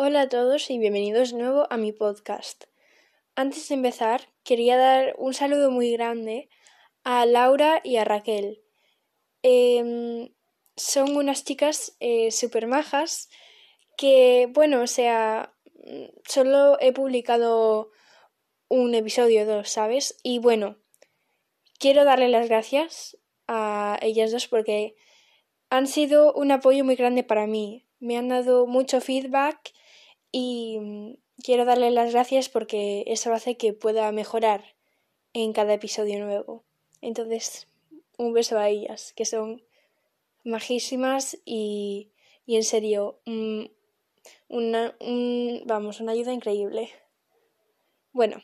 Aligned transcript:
Hola 0.00 0.20
a 0.20 0.28
todos 0.28 0.70
y 0.70 0.78
bienvenidos 0.78 1.32
de 1.32 1.38
nuevo 1.38 1.66
a 1.70 1.76
mi 1.76 1.90
podcast. 1.90 2.66
Antes 3.34 3.68
de 3.68 3.74
empezar, 3.74 4.28
quería 4.44 4.76
dar 4.76 5.16
un 5.18 5.34
saludo 5.34 5.72
muy 5.72 5.90
grande 5.90 6.48
a 7.02 7.26
Laura 7.26 7.80
y 7.82 7.96
a 7.96 8.04
Raquel. 8.04 8.62
Em, 9.42 10.28
son 10.76 11.16
unas 11.16 11.42
chicas 11.42 11.96
eh, 11.98 12.30
súper 12.30 12.68
majas 12.68 13.28
que, 13.96 14.48
bueno, 14.52 14.82
o 14.82 14.86
sea, 14.86 15.52
solo 16.28 16.78
he 16.80 16.92
publicado 16.92 17.90
un 18.68 18.94
episodio 18.94 19.46
dos, 19.46 19.68
¿sabes? 19.68 20.16
Y 20.22 20.38
bueno, 20.38 20.76
quiero 21.80 22.04
darle 22.04 22.28
las 22.28 22.48
gracias 22.48 23.18
a 23.48 23.98
ellas 24.00 24.30
dos 24.30 24.46
porque 24.46 24.94
han 25.70 25.88
sido 25.88 26.32
un 26.34 26.52
apoyo 26.52 26.84
muy 26.84 26.94
grande 26.94 27.24
para 27.24 27.48
mí. 27.48 27.88
Me 27.98 28.16
han 28.16 28.28
dado 28.28 28.68
mucho 28.68 29.00
feedback 29.00 29.72
y 30.32 31.18
quiero 31.42 31.64
darle 31.64 31.90
las 31.90 32.12
gracias 32.12 32.48
porque 32.48 33.04
eso 33.06 33.32
hace 33.32 33.56
que 33.56 33.72
pueda 33.72 34.10
mejorar 34.12 34.76
en 35.32 35.52
cada 35.52 35.74
episodio 35.74 36.24
nuevo. 36.24 36.64
Entonces, 37.00 37.68
un 38.16 38.32
beso 38.32 38.58
a 38.58 38.68
ellas, 38.68 39.12
que 39.14 39.24
son 39.24 39.62
majísimas 40.44 41.38
y, 41.44 42.10
y 42.46 42.56
en 42.56 42.64
serio, 42.64 43.20
una, 44.48 44.96
un, 45.00 45.62
vamos, 45.66 46.00
una 46.00 46.12
ayuda 46.12 46.32
increíble. 46.32 46.90
Bueno, 48.12 48.42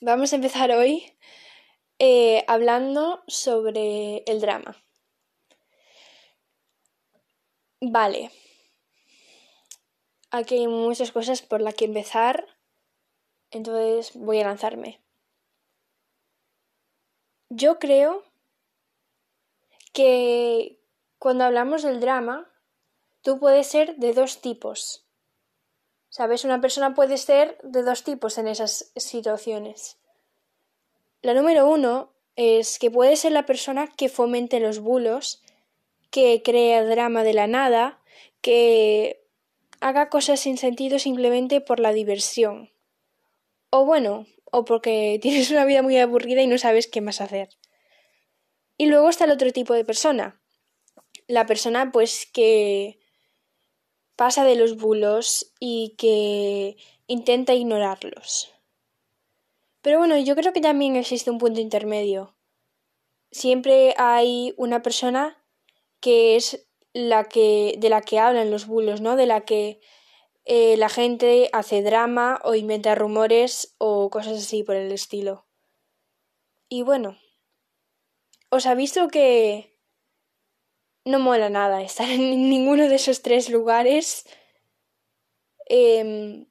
vamos 0.00 0.32
a 0.32 0.36
empezar 0.36 0.70
hoy 0.70 1.04
eh, 1.98 2.44
hablando 2.46 3.22
sobre 3.26 4.22
el 4.26 4.40
drama. 4.40 4.76
Vale. 7.80 8.30
Aquí 10.30 10.58
hay 10.58 10.68
muchas 10.68 11.10
cosas 11.10 11.42
por 11.42 11.60
las 11.60 11.74
que 11.74 11.86
empezar, 11.86 12.46
entonces 13.50 14.12
voy 14.14 14.40
a 14.40 14.44
lanzarme. 14.44 15.00
Yo 17.48 17.80
creo 17.80 18.22
que 19.92 20.78
cuando 21.18 21.44
hablamos 21.44 21.82
del 21.82 21.98
drama, 21.98 22.48
tú 23.22 23.40
puedes 23.40 23.66
ser 23.66 23.96
de 23.96 24.12
dos 24.12 24.40
tipos. 24.40 25.04
¿Sabes? 26.08 26.44
Una 26.44 26.60
persona 26.60 26.94
puede 26.94 27.18
ser 27.18 27.58
de 27.62 27.82
dos 27.82 28.04
tipos 28.04 28.38
en 28.38 28.46
esas 28.46 28.92
situaciones. 28.96 29.98
La 31.22 31.34
número 31.34 31.68
uno 31.68 32.12
es 32.36 32.78
que 32.78 32.90
puede 32.90 33.16
ser 33.16 33.32
la 33.32 33.46
persona 33.46 33.88
que 33.88 34.08
fomente 34.08 34.60
los 34.60 34.78
bulos, 34.78 35.42
que 36.10 36.42
crea 36.42 36.84
drama 36.84 37.22
de 37.24 37.34
la 37.34 37.46
nada, 37.46 38.00
que 38.40 39.19
haga 39.80 40.08
cosas 40.08 40.40
sin 40.40 40.58
sentido 40.58 40.98
simplemente 40.98 41.60
por 41.60 41.80
la 41.80 41.92
diversión. 41.92 42.70
O 43.70 43.84
bueno, 43.84 44.26
o 44.50 44.64
porque 44.64 45.18
tienes 45.22 45.50
una 45.50 45.64
vida 45.64 45.82
muy 45.82 45.96
aburrida 45.98 46.42
y 46.42 46.46
no 46.46 46.58
sabes 46.58 46.86
qué 46.86 47.00
más 47.00 47.20
hacer. 47.20 47.48
Y 48.76 48.86
luego 48.86 49.08
está 49.08 49.24
el 49.24 49.32
otro 49.32 49.52
tipo 49.52 49.74
de 49.74 49.84
persona. 49.84 50.40
La 51.26 51.46
persona 51.46 51.92
pues 51.92 52.26
que 52.32 52.98
pasa 54.16 54.44
de 54.44 54.56
los 54.56 54.76
bulos 54.76 55.52
y 55.60 55.94
que 55.96 56.76
intenta 57.06 57.54
ignorarlos. 57.54 58.52
Pero 59.82 59.98
bueno, 59.98 60.18
yo 60.18 60.36
creo 60.36 60.52
que 60.52 60.60
también 60.60 60.96
existe 60.96 61.30
un 61.30 61.38
punto 61.38 61.60
intermedio. 61.60 62.34
Siempre 63.30 63.94
hay 63.96 64.54
una 64.56 64.82
persona 64.82 65.42
que 66.00 66.36
es 66.36 66.66
la 66.92 67.24
que 67.24 67.74
de 67.78 67.88
la 67.88 68.02
que 68.02 68.18
hablan 68.18 68.50
los 68.50 68.66
bulos, 68.66 69.00
¿no? 69.00 69.16
De 69.16 69.26
la 69.26 69.42
que 69.42 69.80
eh, 70.44 70.76
la 70.76 70.88
gente 70.88 71.48
hace 71.52 71.82
drama 71.82 72.40
o 72.44 72.54
inventa 72.54 72.94
rumores 72.94 73.74
o 73.78 74.10
cosas 74.10 74.38
así 74.38 74.62
por 74.62 74.76
el 74.76 74.92
estilo. 74.92 75.46
Y 76.68 76.82
bueno, 76.82 77.18
os 78.50 78.66
ha 78.66 78.74
visto 78.74 79.08
que 79.08 79.76
no 81.04 81.18
mola 81.18 81.50
nada 81.50 81.82
estar 81.82 82.08
en 82.08 82.30
ninguno 82.50 82.88
de 82.88 82.96
esos 82.96 83.22
tres 83.22 83.48
lugares. 83.50 84.24
Em, 85.66 86.46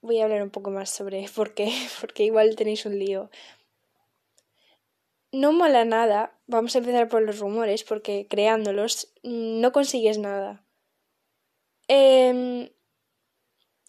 voy 0.00 0.20
a 0.20 0.24
hablar 0.24 0.42
un 0.42 0.50
poco 0.50 0.70
más 0.70 0.90
sobre 0.90 1.28
por 1.34 1.54
qué, 1.54 1.72
porque 2.00 2.24
igual 2.24 2.56
tenéis 2.56 2.86
un 2.86 2.98
lío. 2.98 3.30
No 5.36 5.52
mola 5.52 5.84
nada, 5.84 6.32
vamos 6.46 6.74
a 6.74 6.78
empezar 6.78 7.08
por 7.08 7.20
los 7.20 7.40
rumores, 7.40 7.84
porque 7.84 8.26
creándolos 8.26 9.12
no 9.22 9.70
consigues 9.70 10.16
nada. 10.16 10.64
Em, 11.88 12.70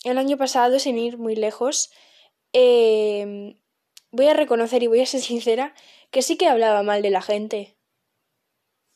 el 0.04 0.18
año 0.18 0.36
pasado, 0.36 0.78
sin 0.78 0.98
ir 0.98 1.18
muy 1.18 1.38
lejos, 1.38 1.90
em, 2.52 3.56
voy 4.12 4.28
a 4.28 4.34
reconocer 4.34 4.84
y 4.84 4.88
voy 4.88 5.00
a 5.00 5.06
ser 5.06 5.22
sincera 5.32 5.74
que 6.12 6.22
sí 6.22 6.36
que 6.36 6.48
hablaba 6.48 6.84
mal 6.84 7.02
de 7.02 7.12
la 7.12 7.22
gente 7.22 7.78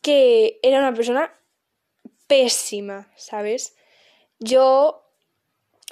que 0.01 0.59
era 0.61 0.79
una 0.79 0.93
persona 0.93 1.33
pésima, 2.27 3.13
¿sabes? 3.15 3.77
Yo 4.39 5.05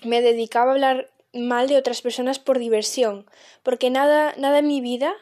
me 0.04 0.20
dedicaba 0.20 0.72
a 0.72 0.74
hablar 0.74 1.10
mal 1.32 1.70
de 1.70 1.78
otras 1.78 2.02
personas 2.02 2.38
por 2.38 2.60
diversión, 2.60 3.30
porque 3.64 3.90
nada, 3.90 4.34
nada 4.38 4.60
en 4.60 4.68
mi 4.68 4.82
vida 4.82 5.16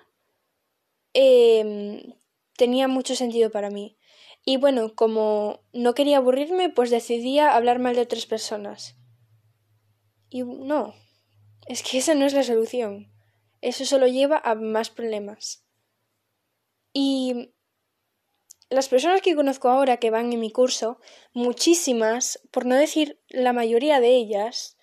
em, 1.19 2.13
tenía 2.57 2.87
mucho 2.87 3.15
sentido 3.15 3.49
para 3.49 3.71
mí. 3.71 3.97
Y 4.45 4.57
bueno, 4.57 4.93
como 4.93 5.61
no 5.73 5.95
quería 5.95 6.17
aburrirme, 6.17 6.69
pues 6.69 6.91
decidía 6.91 7.55
hablar 7.55 7.79
mal 7.79 7.95
de 7.95 8.01
otras 8.01 8.27
personas. 8.27 8.95
Y 10.29 10.43
no, 10.43 10.93
es 11.65 11.81
que 11.81 11.97
esa 11.97 12.13
no 12.13 12.25
es 12.25 12.33
la 12.33 12.43
solución. 12.43 13.11
Eso 13.61 13.83
solo 13.83 14.05
lleva 14.05 14.39
a 14.43 14.53
más 14.53 14.91
problemas. 14.91 15.65
Y 16.93 17.51
las 18.69 18.87
personas 18.87 19.21
que 19.21 19.35
conozco 19.35 19.69
ahora 19.69 19.97
que 19.97 20.11
van 20.11 20.31
en 20.31 20.39
mi 20.39 20.51
curso, 20.51 20.99
muchísimas, 21.33 22.39
por 22.51 22.67
no 22.67 22.75
decir 22.75 23.19
la 23.29 23.53
mayoría 23.53 23.99
de 23.99 24.09
ellas, 24.09 24.77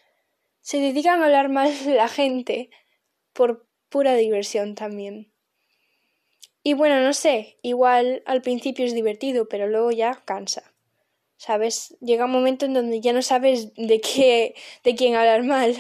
se 0.63 0.79
dedican 0.81 1.23
a 1.23 1.27
hablar 1.27 1.49
mal 1.49 1.73
de 1.85 1.95
la 1.95 2.09
gente 2.09 2.71
por 3.33 3.69
pura 3.89 4.17
diversión 4.17 4.75
también. 4.75 5.34
Y 6.67 6.73
bueno, 6.73 7.01
no 7.01 7.13
sé, 7.13 7.59
igual 7.63 8.23
al 8.25 8.41
principio 8.43 8.87
es 8.87 8.95
divertido, 8.95 9.49
pero 9.49 9.69
luego 9.69 9.93
ya 9.93 10.23
cansa. 10.25 10.73
¿Sabes? 11.37 11.97
Llega 12.01 12.25
un 12.25 12.33
momento 12.33 12.65
en 12.65 12.73
donde 12.73 13.01
ya 13.03 13.13
no 13.13 13.21
sabes 13.23 13.75
de 13.75 14.01
qué 14.01 14.55
de 14.83 14.95
quién 14.95 15.15
hablar 15.15 15.43
mal, 15.45 15.77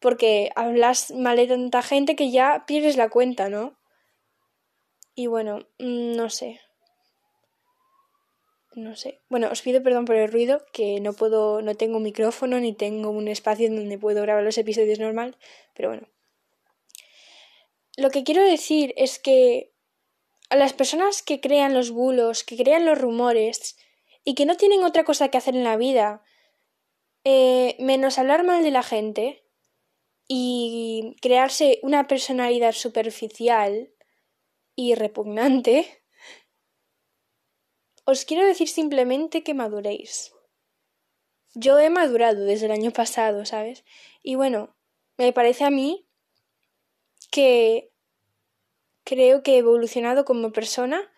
porque 0.00 0.50
hablas 0.56 1.10
mal 1.12 1.36
de 1.36 1.46
tanta 1.46 1.82
gente 1.82 2.16
que 2.16 2.30
ya 2.30 2.64
pierdes 2.66 2.96
la 2.96 3.10
cuenta, 3.10 3.50
¿no? 3.50 3.78
Y 5.14 5.26
bueno, 5.26 5.58
mm, 5.78 6.16
no 6.16 6.30
sé, 6.30 6.60
no 8.74 8.96
sé. 8.96 9.20
Bueno, 9.28 9.48
os 9.50 9.62
pido 9.62 9.82
perdón 9.82 10.04
por 10.06 10.16
el 10.16 10.32
ruido, 10.32 10.64
que 10.72 11.00
no 11.00 11.12
puedo, 11.12 11.60
no 11.62 11.74
tengo 11.74 12.00
micrófono 12.00 12.60
ni 12.60 12.72
tengo 12.72 13.10
un 13.10 13.28
espacio 13.28 13.66
en 13.66 13.76
donde 13.76 13.98
puedo 13.98 14.22
grabar 14.22 14.44
los 14.44 14.56
episodios 14.56 15.00
normal, 15.00 15.36
pero 15.74 15.88
bueno. 15.90 16.08
Lo 17.96 18.10
que 18.10 18.22
quiero 18.22 18.42
decir 18.42 18.94
es 18.96 19.18
que 19.18 19.72
a 20.50 20.56
las 20.56 20.72
personas 20.72 21.22
que 21.22 21.40
crean 21.40 21.74
los 21.74 21.90
bulos, 21.90 22.44
que 22.44 22.56
crean 22.56 22.84
los 22.84 22.98
rumores 22.98 23.76
y 24.24 24.34
que 24.34 24.46
no 24.46 24.56
tienen 24.56 24.84
otra 24.84 25.04
cosa 25.04 25.28
que 25.28 25.38
hacer 25.38 25.54
en 25.54 25.64
la 25.64 25.76
vida, 25.76 26.22
eh, 27.24 27.76
menos 27.78 28.18
hablar 28.18 28.44
mal 28.44 28.62
de 28.62 28.70
la 28.70 28.82
gente 28.82 29.44
y 30.26 31.16
crearse 31.20 31.78
una 31.82 32.06
personalidad 32.06 32.72
superficial 32.72 33.90
y 34.74 34.94
repugnante, 34.94 36.04
os 38.04 38.24
quiero 38.24 38.46
decir 38.46 38.68
simplemente 38.68 39.42
que 39.42 39.54
maduréis. 39.54 40.32
Yo 41.54 41.78
he 41.78 41.90
madurado 41.90 42.44
desde 42.44 42.66
el 42.66 42.72
año 42.72 42.90
pasado, 42.92 43.44
¿sabes? 43.44 43.84
Y 44.22 44.36
bueno, 44.36 44.76
me 45.16 45.32
parece 45.32 45.64
a 45.64 45.70
mí 45.70 46.08
que 47.30 47.92
creo 49.08 49.42
que 49.42 49.54
he 49.54 49.58
evolucionado 49.58 50.26
como 50.26 50.52
persona 50.52 51.10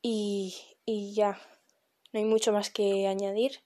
y, 0.00 0.56
y 0.86 1.12
ya, 1.14 1.38
no 2.12 2.20
hay 2.20 2.24
mucho 2.24 2.50
más 2.50 2.70
que 2.70 3.06
añadir. 3.06 3.60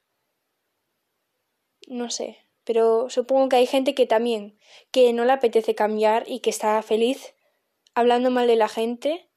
No 1.86 2.10
sé, 2.10 2.38
pero 2.64 3.08
supongo 3.10 3.48
que 3.48 3.56
hay 3.56 3.66
gente 3.66 3.94
que 3.94 4.06
también, 4.06 4.58
que 4.90 5.12
no 5.12 5.24
le 5.24 5.32
apetece 5.32 5.76
cambiar 5.76 6.24
y 6.26 6.40
que 6.40 6.50
está 6.50 6.82
feliz 6.82 7.36
hablando 7.94 8.32
mal 8.32 8.48
de 8.48 8.56
la 8.56 8.68
gente 8.68 9.30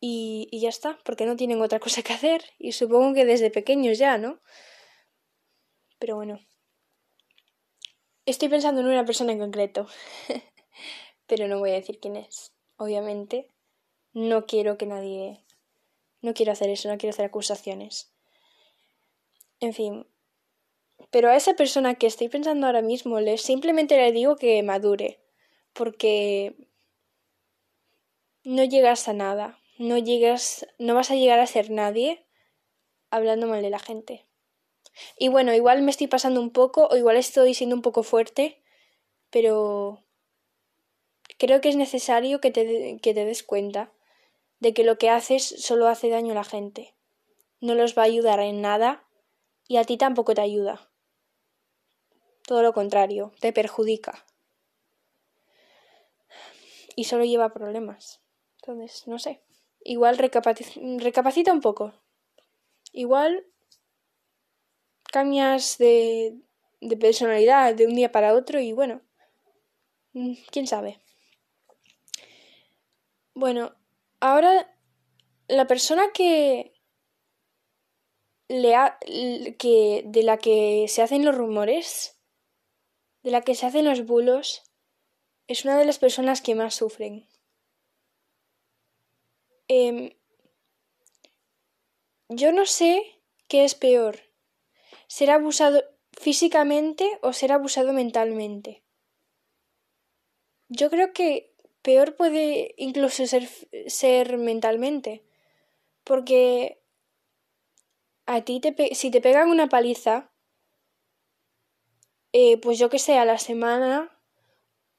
y, 0.00 0.48
ya 0.52 0.68
está, 0.68 0.98
porque 1.04 1.26
no 1.26 1.36
tienen 1.36 1.62
otra 1.62 1.78
cosa 1.78 2.02
que 2.02 2.12
hacer 2.12 2.42
y 2.58 2.72
supongo 2.72 3.14
que 3.14 3.24
desde 3.24 3.50
pequeños 3.50 3.98
ya, 3.98 4.18
¿no? 4.18 4.42
Pero 6.00 6.16
bueno. 6.16 6.40
Estoy 8.26 8.48
pensando 8.48 8.80
en 8.80 8.88
una 8.88 9.04
persona 9.04 9.32
en 9.32 9.38
concreto, 9.38 9.86
pero 11.26 11.48
no 11.48 11.58
voy 11.58 11.70
a 11.70 11.74
decir 11.74 11.98
quién 12.00 12.16
es. 12.16 12.52
Obviamente, 12.76 13.50
no 14.12 14.46
quiero 14.46 14.78
que 14.78 14.86
nadie... 14.86 15.44
No 16.20 16.32
quiero 16.32 16.52
hacer 16.52 16.70
eso, 16.70 16.88
no 16.88 16.96
quiero 16.96 17.12
hacer 17.12 17.26
acusaciones. 17.26 18.14
En 19.60 19.74
fin. 19.74 20.06
Pero 21.10 21.28
a 21.28 21.36
esa 21.36 21.54
persona 21.54 21.96
que 21.96 22.06
estoy 22.06 22.28
pensando 22.28 22.66
ahora 22.66 22.80
mismo, 22.80 23.20
le 23.20 23.36
simplemente 23.36 23.96
le 23.96 24.12
digo 24.12 24.36
que 24.36 24.62
madure. 24.62 25.20
Porque 25.72 26.54
no 28.42 28.64
llegas 28.64 29.08
a 29.08 29.12
nada. 29.12 29.58
No 29.78 29.98
llegas. 29.98 30.66
no 30.78 30.94
vas 30.94 31.10
a 31.10 31.16
llegar 31.16 31.40
a 31.40 31.46
ser 31.46 31.70
nadie 31.70 32.24
hablando 33.10 33.46
mal 33.46 33.62
de 33.62 33.70
la 33.70 33.78
gente. 33.78 34.26
Y 35.18 35.28
bueno, 35.28 35.54
igual 35.54 35.82
me 35.82 35.90
estoy 35.90 36.06
pasando 36.06 36.40
un 36.40 36.50
poco, 36.50 36.88
o 36.88 36.96
igual 36.96 37.16
estoy 37.16 37.54
siendo 37.54 37.76
un 37.76 37.82
poco 37.82 38.02
fuerte, 38.02 38.62
pero 39.30 40.03
creo 41.44 41.60
que 41.60 41.68
es 41.68 41.76
necesario 41.76 42.40
que 42.40 42.50
te, 42.50 42.98
que 43.02 43.12
te 43.12 43.24
des 43.26 43.42
cuenta 43.42 43.92
de 44.60 44.72
que 44.72 44.82
lo 44.82 44.96
que 44.96 45.10
haces 45.10 45.44
solo 45.44 45.88
hace 45.88 46.08
daño 46.08 46.32
a 46.32 46.36
la 46.36 46.44
gente. 46.44 46.94
No 47.60 47.74
los 47.74 47.96
va 47.96 48.02
a 48.02 48.06
ayudar 48.06 48.40
en 48.40 48.62
nada 48.62 49.04
y 49.68 49.76
a 49.76 49.84
ti 49.84 49.98
tampoco 49.98 50.32
te 50.34 50.40
ayuda. 50.40 50.88
Todo 52.46 52.62
lo 52.62 52.72
contrario, 52.72 53.32
te 53.40 53.52
perjudica. 53.52 54.24
Y 56.96 57.04
solo 57.04 57.24
lleva 57.24 57.52
problemas. 57.52 58.22
Entonces, 58.62 59.06
no 59.06 59.18
sé. 59.18 59.42
Igual 59.82 60.16
recapacita 60.16 61.52
un 61.52 61.60
poco. 61.60 61.92
Igual 62.92 63.44
cambias 65.12 65.76
de, 65.76 66.38
de 66.80 66.96
personalidad 66.96 67.74
de 67.74 67.86
un 67.86 67.94
día 67.94 68.12
para 68.12 68.32
otro 68.32 68.60
y 68.60 68.72
bueno, 68.72 69.02
mm, 70.14 70.34
quién 70.50 70.66
sabe. 70.66 71.03
Bueno, 73.34 73.74
ahora 74.20 74.72
la 75.48 75.66
persona 75.66 76.12
que 76.12 76.72
le 78.48 78.74
que 79.58 80.02
de 80.06 80.22
la 80.22 80.38
que 80.38 80.86
se 80.88 81.02
hacen 81.02 81.24
los 81.24 81.36
rumores, 81.36 82.16
de 83.24 83.32
la 83.32 83.42
que 83.42 83.56
se 83.56 83.66
hacen 83.66 83.86
los 83.86 84.06
bulos, 84.06 84.62
es 85.48 85.64
una 85.64 85.76
de 85.76 85.84
las 85.84 85.98
personas 85.98 86.42
que 86.42 86.54
más 86.54 86.76
sufren. 86.76 87.28
Em, 89.66 90.14
yo 92.28 92.52
no 92.52 92.66
sé 92.66 93.20
qué 93.48 93.64
es 93.64 93.74
peor, 93.74 94.20
ser 95.08 95.30
abusado 95.30 95.82
físicamente 96.12 97.18
o 97.22 97.32
ser 97.32 97.50
abusado 97.50 97.92
mentalmente. 97.92 98.84
Yo 100.68 100.90
creo 100.90 101.12
que 101.12 101.53
peor 101.84 102.16
puede 102.16 102.74
incluso 102.78 103.26
ser, 103.26 103.46
ser 103.86 104.38
mentalmente, 104.38 105.22
porque 106.02 106.80
a 108.26 108.40
ti 108.40 108.58
te 108.60 108.94
si 108.94 109.10
te 109.10 109.20
pegan 109.20 109.50
una 109.50 109.68
paliza, 109.68 110.32
eh, 112.32 112.56
pues 112.56 112.78
yo 112.78 112.88
que 112.88 112.98
sé, 112.98 113.18
a 113.18 113.26
la 113.26 113.38
semana 113.38 114.18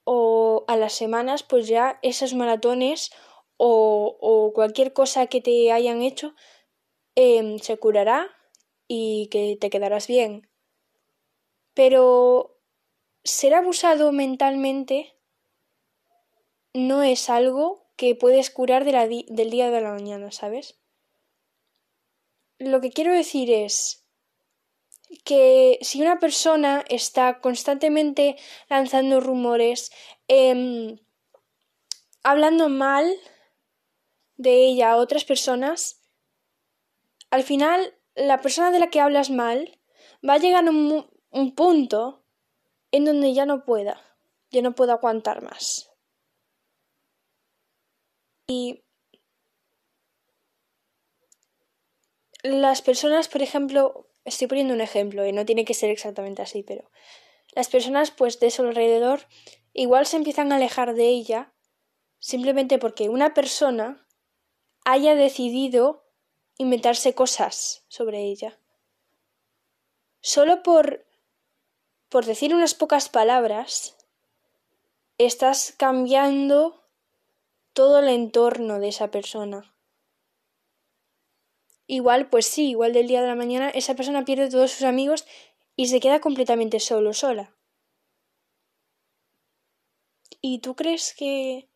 o 0.04 0.64
a 0.68 0.78
las 0.78 0.94
semanas, 0.94 1.42
pues 1.42 1.68
ya 1.68 2.00
esos 2.04 2.36
maratones 2.36 3.12
o, 3.58 4.52
cualquier 4.54 4.94
cosa 4.94 5.26
que 5.28 5.42
te 5.42 5.72
hayan 5.72 6.04
hecho 6.04 6.36
em, 7.16 7.58
se 7.60 7.78
curará 7.78 8.30
y 8.88 9.28
que 9.32 9.58
te 9.60 9.72
quedarás 9.72 10.08
bien. 10.08 10.48
Pero 11.74 12.60
ser 13.24 13.56
abusado 13.56 14.12
mentalmente 14.12 15.15
no 16.76 17.04
es 17.04 17.30
algo 17.30 17.88
que 17.96 18.16
puedes 18.16 18.50
curar 18.50 18.84
del 18.84 19.50
día 19.50 19.72
de 19.72 19.82
la 19.82 19.92
mañana, 19.94 20.30
¿sabes? 20.32 20.78
Lo 22.58 22.82
que 22.82 22.92
quiero 22.92 23.14
decir 23.14 23.50
es 23.50 24.06
que 25.24 25.80
si 25.82 26.02
una 26.02 26.20
persona 26.20 26.84
está 26.90 27.40
constantemente 27.40 28.36
lanzando 28.68 29.22
rumores, 29.22 29.90
em, 30.28 31.00
hablando 32.24 32.68
mal 32.68 33.10
de 34.36 34.66
ella 34.66 34.92
a 34.92 34.98
otras 34.98 35.24
personas, 35.24 36.02
al 37.30 37.44
final 37.44 37.96
la 38.16 38.42
persona 38.42 38.72
de 38.72 38.80
la 38.80 38.90
que 38.90 39.00
hablas 39.00 39.30
mal 39.30 39.80
va 40.28 40.34
a 40.34 40.40
llegar 40.40 40.68
a 40.68 40.72
un, 40.72 41.10
un 41.30 41.56
punto 41.56 42.26
en 42.92 43.06
donde 43.06 43.34
ya 43.34 43.46
no 43.46 43.64
pueda, 43.64 44.02
ya 44.52 44.62
no 44.62 44.76
pueda 44.76 44.94
aguantar 44.94 45.42
más. 45.42 45.95
Y 48.48 48.84
las 52.44 52.82
personas, 52.82 53.28
por 53.28 53.42
ejemplo, 53.42 54.08
estoy 54.24 54.48
poniendo 54.48 54.74
un 54.74 54.82
ejemplo 54.82 55.26
y 55.26 55.32
no 55.32 55.46
tiene 55.46 55.66
que 55.66 55.74
ser 55.74 55.90
exactamente 55.90 56.42
así, 56.42 56.64
pero 56.64 56.90
las 57.54 57.70
personas 57.70 58.12
pues 58.12 58.40
de 58.40 58.52
su 58.52 58.64
alrededor 58.64 59.28
igual 59.74 60.06
se 60.06 60.18
empiezan 60.18 60.52
a 60.52 60.58
alejar 60.58 60.94
de 60.94 61.08
ella 61.08 61.54
simplemente 62.20 62.78
porque 62.78 63.10
una 63.10 63.34
persona 63.34 64.08
haya 64.84 65.16
decidido 65.16 66.06
inventarse 66.58 67.14
cosas 67.14 67.86
sobre 67.88 68.24
ella. 68.24 68.60
Solo 70.22 70.64
por 70.64 71.06
por 72.10 72.26
decir 72.26 72.54
unas 72.54 72.76
pocas 72.76 73.10
palabras 73.10 73.98
estás 75.18 75.74
cambiando 75.78 76.85
todo 77.76 78.00
el 78.00 78.08
entorno 78.08 78.80
de 78.80 78.88
esa 78.88 79.12
persona. 79.12 79.76
Igual, 81.88 82.30
pues 82.30 82.46
sí, 82.46 82.70
igual 82.70 82.94
del 82.94 83.10
día 83.10 83.22
de 83.22 83.28
la 83.28 83.36
mañana 83.36 83.70
esa 83.70 83.96
persona 83.96 84.24
pierde 84.24 84.50
todos 84.50 84.72
sus 84.72 84.84
amigos 84.84 85.26
y 85.76 85.88
se 85.90 86.00
queda 86.00 86.22
completamente 86.22 86.80
solo, 86.80 87.14
sola. 87.14 87.54
¿Y 90.40 90.60
tú 90.60 90.76
crees 90.76 91.14
que 91.14 91.70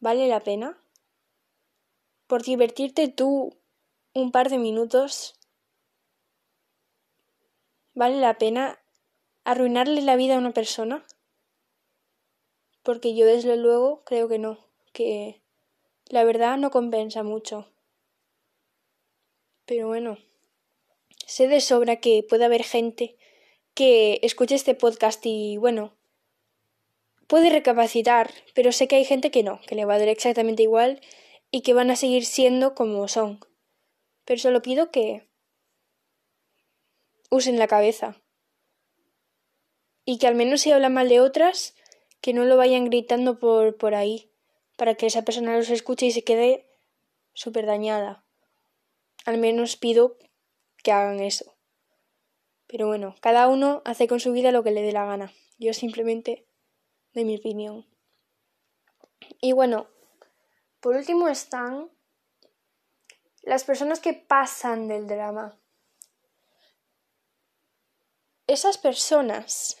vale 0.00 0.28
la 0.28 0.40
pena? 0.40 0.82
Por 2.26 2.42
divertirte 2.42 3.08
tú 3.08 3.60
un 4.14 4.32
par 4.32 4.48
de 4.48 4.56
minutos, 4.56 5.38
¿vale 7.92 8.16
la 8.16 8.38
pena 8.38 8.78
arruinarle 9.44 10.00
la 10.00 10.16
vida 10.16 10.36
a 10.36 10.38
una 10.38 10.54
persona? 10.54 11.04
Porque 12.82 13.14
yo 13.14 13.26
desde 13.26 13.58
luego 13.58 14.04
creo 14.04 14.26
que 14.26 14.38
no 14.38 14.71
que 14.92 15.42
la 16.06 16.24
verdad 16.24 16.56
no 16.58 16.70
compensa 16.70 17.22
mucho. 17.22 17.68
Pero 19.64 19.86
bueno, 19.86 20.18
sé 21.26 21.48
de 21.48 21.60
sobra 21.60 21.96
que 21.96 22.24
puede 22.28 22.44
haber 22.44 22.64
gente 22.64 23.16
que 23.74 24.20
escuche 24.22 24.54
este 24.54 24.74
podcast 24.74 25.24
y 25.24 25.56
bueno, 25.56 25.96
puede 27.26 27.50
recapacitar, 27.50 28.30
pero 28.54 28.72
sé 28.72 28.88
que 28.88 28.96
hay 28.96 29.04
gente 29.04 29.30
que 29.30 29.42
no, 29.42 29.60
que 29.66 29.74
le 29.74 29.84
va 29.84 29.94
a 29.94 29.98
dar 29.98 30.08
exactamente 30.08 30.62
igual 30.62 31.00
y 31.50 31.62
que 31.62 31.74
van 31.74 31.90
a 31.90 31.96
seguir 31.96 32.26
siendo 32.26 32.74
como 32.74 33.08
son. 33.08 33.40
Pero 34.24 34.40
solo 34.40 34.62
pido 34.62 34.90
que 34.90 35.28
usen 37.30 37.58
la 37.58 37.68
cabeza. 37.68 38.20
Y 40.04 40.18
que 40.18 40.26
al 40.26 40.34
menos 40.34 40.62
si 40.62 40.72
hablan 40.72 40.94
mal 40.94 41.08
de 41.08 41.20
otras, 41.20 41.74
que 42.20 42.32
no 42.32 42.44
lo 42.44 42.56
vayan 42.56 42.84
gritando 42.84 43.38
por, 43.38 43.76
por 43.76 43.94
ahí 43.94 44.31
para 44.82 44.96
que 44.96 45.06
esa 45.06 45.22
persona 45.22 45.56
los 45.56 45.70
escuche 45.70 46.06
y 46.06 46.10
se 46.10 46.24
quede 46.24 46.66
súper 47.34 47.66
dañada. 47.66 48.24
Al 49.24 49.38
menos 49.38 49.76
pido 49.76 50.18
que 50.82 50.90
hagan 50.90 51.20
eso. 51.20 51.54
Pero 52.66 52.88
bueno, 52.88 53.14
cada 53.20 53.46
uno 53.46 53.82
hace 53.84 54.08
con 54.08 54.18
su 54.18 54.32
vida 54.32 54.50
lo 54.50 54.64
que 54.64 54.72
le 54.72 54.82
dé 54.82 54.90
la 54.90 55.04
gana. 55.04 55.32
Yo 55.56 55.72
simplemente 55.72 56.48
de 57.12 57.24
mi 57.24 57.36
opinión. 57.36 57.86
Y 59.40 59.52
bueno, 59.52 59.86
por 60.80 60.96
último 60.96 61.28
están 61.28 61.88
las 63.42 63.62
personas 63.62 64.00
que 64.00 64.14
pasan 64.14 64.88
del 64.88 65.06
drama. 65.06 65.60
Esas 68.48 68.78
personas 68.78 69.80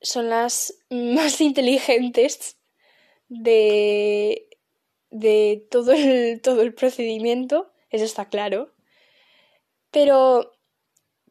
son 0.00 0.30
las 0.30 0.72
más 0.88 1.42
inteligentes 1.42 2.56
de, 3.28 4.48
de 5.10 5.66
todo, 5.70 5.92
el, 5.92 6.40
todo 6.42 6.62
el 6.62 6.74
procedimiento, 6.74 7.72
eso 7.90 8.04
está 8.04 8.28
claro, 8.28 8.72
pero 9.90 10.52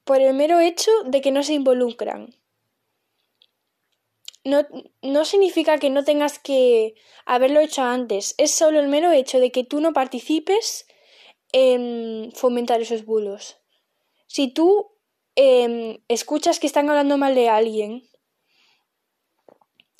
por 0.03 0.21
el 0.21 0.33
mero 0.33 0.59
hecho 0.59 0.91
de 1.05 1.21
que 1.21 1.31
no 1.31 1.43
se 1.43 1.53
involucran. 1.53 2.35
No, 4.43 4.61
no, 5.01 5.25
significa 5.25 5.79
que 5.79 5.89
no 5.89 6.03
tengas 6.03 6.37
que 6.37 6.93
haberlo 7.25 7.59
hecho 7.59 7.81
antes, 7.81 8.35
es 8.37 8.51
solo 8.51 8.79
el 8.79 8.87
mero 8.87 9.11
hecho 9.11 9.39
de 9.39 9.51
que 9.51 9.63
tú 9.63 9.81
no 9.81 9.91
participes 9.91 10.85
en 11.51 12.31
fomentar 12.33 12.79
esos 12.79 13.05
bulos. 13.05 13.57
Si 14.27 14.47
tú 14.49 14.91
em, 15.35 15.97
escuchas 16.07 16.59
que 16.59 16.67
están 16.67 16.89
hablando 16.89 17.17
mal 17.17 17.33
de 17.33 17.49
alguien 17.49 18.03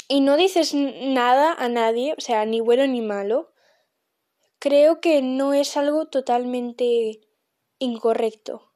y 0.07 0.21
no 0.21 0.38
dices 0.38 0.74
nada 0.74 1.53
a 1.53 1.69
nadie, 1.69 2.13
o 2.17 2.21
sea, 2.21 2.45
ni 2.45 2.59
bueno 2.59 2.85
ni 2.88 3.01
malo, 3.01 3.53
creo 4.59 5.01
que 5.01 5.21
no 5.21 5.53
es 5.53 5.77
algo 5.77 6.07
totalmente 6.07 7.21
incorrecto. 7.79 8.74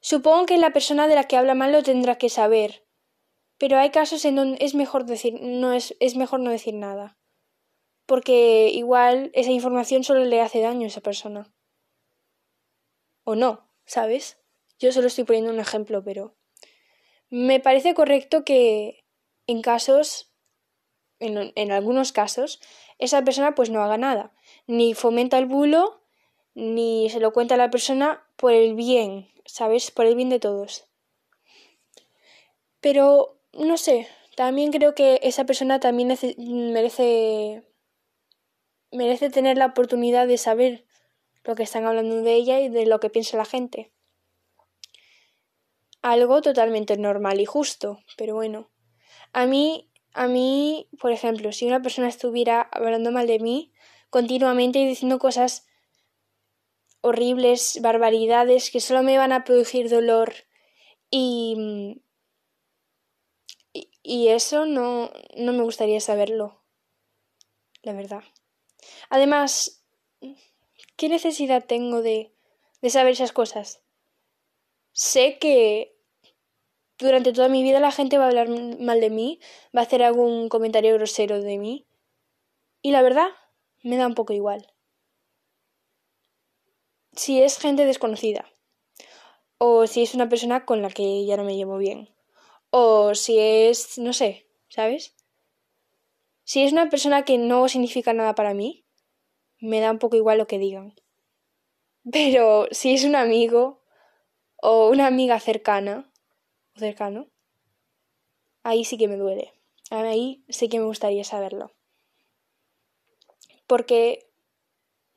Supongo 0.00 0.46
que 0.46 0.58
la 0.58 0.72
persona 0.72 1.08
de 1.08 1.14
la 1.14 1.24
que 1.24 1.36
habla 1.36 1.54
mal 1.54 1.72
lo 1.72 1.82
tendrá 1.82 2.18
que 2.18 2.28
saber, 2.28 2.86
pero 3.58 3.78
hay 3.78 3.90
casos 3.90 4.24
en 4.24 4.36
donde 4.36 4.58
es 4.60 4.74
mejor 4.74 5.06
decir 5.06 5.38
no 5.40 5.72
es, 5.72 5.96
es 6.00 6.16
mejor 6.16 6.40
no 6.40 6.50
decir 6.50 6.74
nada, 6.74 7.18
porque 8.04 8.68
igual 8.68 9.30
esa 9.32 9.50
información 9.50 10.04
solo 10.04 10.24
le 10.24 10.40
hace 10.40 10.60
daño 10.60 10.84
a 10.84 10.88
esa 10.88 11.00
persona. 11.00 11.54
O 13.24 13.34
no, 13.34 13.70
¿sabes? 13.86 14.38
Yo 14.78 14.92
solo 14.92 15.06
estoy 15.06 15.24
poniendo 15.24 15.50
un 15.50 15.60
ejemplo, 15.60 16.04
pero 16.04 16.36
me 17.30 17.60
parece 17.60 17.94
correcto 17.94 18.44
que 18.44 19.03
en 19.46 19.62
casos 19.62 20.30
en, 21.20 21.52
en, 21.54 21.72
algunos 21.72 22.12
casos, 22.12 22.60
esa 22.98 23.22
persona 23.24 23.54
pues 23.54 23.70
no 23.70 23.82
haga 23.82 23.96
nada, 23.96 24.34
ni 24.66 24.94
fomenta 24.94 25.38
el 25.38 25.46
bulo, 25.46 26.02
ni 26.54 27.08
se 27.10 27.20
lo 27.20 27.32
cuenta 27.32 27.54
a 27.54 27.58
la 27.58 27.70
persona 27.70 28.26
por 28.36 28.52
el 28.52 28.74
bien, 28.74 29.30
¿sabes? 29.46 29.90
Por 29.90 30.06
el 30.06 30.16
bien 30.16 30.28
de 30.28 30.40
todos. 30.40 30.84
Pero, 32.80 33.40
no 33.52 33.76
sé, 33.78 34.08
también 34.36 34.70
creo 34.70 34.94
que 34.94 35.20
esa 35.22 35.44
persona 35.44 35.80
también 35.80 36.16
merece 36.72 37.64
merece 38.94 39.28
tener 39.28 39.58
la 39.58 39.66
oportunidad 39.66 40.26
de 40.26 40.38
saber 40.38 40.86
lo 41.42 41.54
que 41.54 41.64
están 41.64 41.84
hablando 41.84 42.22
de 42.22 42.34
ella 42.34 42.60
y 42.60 42.68
de 42.68 42.86
lo 42.86 43.00
que 43.00 43.10
piensa 43.10 43.36
la 43.36 43.44
gente. 43.44 43.92
Algo 46.00 46.42
totalmente 46.42 46.96
normal 46.96 47.40
y 47.40 47.44
justo, 47.44 47.98
pero 48.16 48.34
bueno. 48.34 48.70
A 49.34 49.44
mí 49.44 49.90
a 50.14 50.28
mí, 50.28 50.88
por 51.00 51.10
ejemplo, 51.10 51.52
si 51.52 51.66
una 51.66 51.82
persona 51.82 52.08
estuviera 52.08 52.62
hablando 52.62 53.10
mal 53.10 53.26
de 53.26 53.40
mí 53.40 53.72
continuamente 54.08 54.78
y 54.78 54.86
diciendo 54.86 55.18
cosas 55.18 55.66
horribles, 57.00 57.80
barbaridades 57.82 58.70
que 58.70 58.80
solo 58.80 59.02
me 59.02 59.18
van 59.18 59.32
a 59.32 59.42
producir 59.42 59.90
dolor 59.90 60.32
y, 61.10 62.00
y, 64.02 64.28
eso 64.28 64.66
no, 64.66 65.10
no 65.36 65.52
me 65.52 65.64
gustaría 65.64 66.00
saberlo, 66.00 66.62
la 67.82 67.92
verdad. 67.92 68.22
Además, 69.10 69.84
¿qué 70.96 71.08
necesidad 71.08 71.64
tengo 71.66 72.02
de, 72.02 72.32
de 72.80 72.90
saber 72.90 73.12
esas 73.12 73.32
cosas? 73.32 73.82
Sé 74.92 75.38
que 75.40 75.93
durante 77.04 77.32
toda 77.32 77.48
mi 77.48 77.62
vida 77.62 77.80
la 77.80 77.92
gente 77.92 78.18
va 78.18 78.24
a 78.24 78.28
hablar 78.28 78.48
mal 78.48 79.00
de 79.00 79.10
mí, 79.10 79.40
va 79.76 79.80
a 79.80 79.84
hacer 79.84 80.02
algún 80.02 80.48
comentario 80.48 80.94
grosero 80.94 81.40
de 81.40 81.58
mí. 81.58 81.86
Y 82.82 82.90
la 82.90 83.02
verdad, 83.02 83.28
me 83.82 83.96
da 83.96 84.06
un 84.06 84.14
poco 84.14 84.32
igual. 84.32 84.66
Si 87.12 87.40
es 87.40 87.58
gente 87.58 87.84
desconocida, 87.84 88.50
o 89.58 89.86
si 89.86 90.02
es 90.02 90.14
una 90.14 90.28
persona 90.28 90.64
con 90.64 90.82
la 90.82 90.90
que 90.90 91.24
ya 91.24 91.36
no 91.36 91.44
me 91.44 91.56
llevo 91.56 91.78
bien, 91.78 92.08
o 92.70 93.14
si 93.14 93.38
es, 93.38 93.98
no 93.98 94.12
sé, 94.12 94.48
¿sabes? 94.68 95.14
Si 96.42 96.62
es 96.62 96.72
una 96.72 96.90
persona 96.90 97.24
que 97.24 97.38
no 97.38 97.68
significa 97.68 98.12
nada 98.12 98.34
para 98.34 98.54
mí, 98.54 98.84
me 99.60 99.80
da 99.80 99.90
un 99.90 99.98
poco 99.98 100.16
igual 100.16 100.38
lo 100.38 100.46
que 100.46 100.58
digan. 100.58 100.94
Pero 102.10 102.66
si 102.70 102.94
es 102.94 103.04
un 103.04 103.16
amigo 103.16 103.82
o 104.56 104.88
una 104.90 105.06
amiga 105.06 105.38
cercana, 105.40 106.10
cercano, 106.80 107.28
ahí 108.62 108.84
sí 108.84 108.98
que 108.98 109.08
me 109.08 109.16
duele. 109.16 109.52
Ahí 109.90 110.44
sí 110.48 110.68
que 110.68 110.78
me 110.78 110.86
gustaría 110.86 111.24
saberlo. 111.24 111.72
Porque 113.66 114.30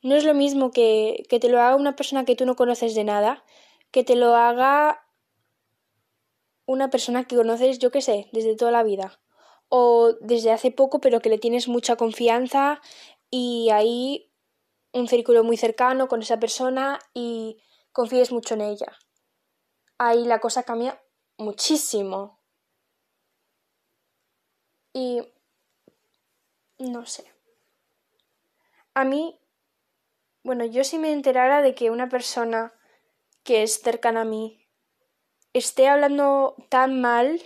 no 0.02 0.14
es 0.14 0.24
lo 0.24 0.34
mismo 0.34 0.70
que, 0.70 1.24
que 1.28 1.40
te 1.40 1.48
lo 1.48 1.60
haga 1.60 1.76
una 1.76 1.96
persona 1.96 2.24
que 2.24 2.36
tú 2.36 2.46
no 2.46 2.56
conoces 2.56 2.94
de 2.94 3.04
nada, 3.04 3.44
que 3.90 4.04
te 4.04 4.14
lo 4.14 4.36
haga 4.36 5.04
una 6.66 6.90
persona 6.90 7.24
que 7.24 7.36
conoces, 7.36 7.78
yo 7.78 7.90
qué 7.90 8.02
sé, 8.02 8.28
desde 8.32 8.54
toda 8.54 8.70
la 8.70 8.82
vida. 8.82 9.20
O 9.68 10.14
desde 10.20 10.52
hace 10.52 10.70
poco, 10.70 11.00
pero 11.00 11.20
que 11.20 11.30
le 11.30 11.38
tienes 11.38 11.68
mucha 11.68 11.96
confianza 11.96 12.80
y 13.30 13.70
ahí 13.70 14.30
un 14.92 15.08
círculo 15.08 15.44
muy 15.44 15.56
cercano 15.56 16.08
con 16.08 16.22
esa 16.22 16.38
persona 16.38 16.98
y 17.14 17.62
confíes 17.92 18.32
mucho 18.32 18.54
en 18.54 18.62
ella. 18.62 18.98
Ahí 19.98 20.24
la 20.24 20.40
cosa 20.40 20.62
cambia 20.62 21.02
muchísimo. 21.38 22.38
Y 24.92 25.22
no 26.78 27.06
sé. 27.06 27.24
A 28.94 29.04
mí, 29.04 29.38
bueno, 30.42 30.64
yo 30.64 30.84
si 30.84 30.98
me 30.98 31.12
enterara 31.12 31.62
de 31.62 31.74
que 31.74 31.90
una 31.90 32.08
persona 32.08 32.72
que 33.44 33.62
es 33.62 33.80
cercana 33.80 34.22
a 34.22 34.24
mí 34.24 34.66
esté 35.52 35.88
hablando 35.88 36.56
tan 36.68 37.00
mal 37.00 37.40